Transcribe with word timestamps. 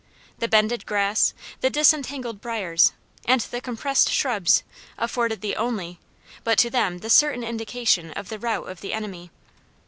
The 0.39 0.47
bended 0.47 0.87
grass, 0.87 1.35
the 1.59 1.69
disentangled 1.69 2.41
briars, 2.41 2.93
and 3.25 3.39
the 3.41 3.61
compressed 3.61 4.09
shrubs 4.11 4.63
afforded 4.97 5.41
the 5.41 5.55
only, 5.55 5.99
but 6.43 6.57
to 6.57 6.71
them 6.71 7.01
the 7.01 7.09
certain 7.11 7.43
indication 7.43 8.09
of 8.13 8.29
the 8.29 8.39
route 8.39 8.67
of 8.67 8.81
the 8.81 8.93
enemy. 8.93 9.29